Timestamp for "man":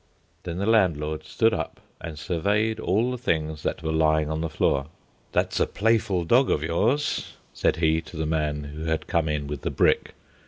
8.25-8.63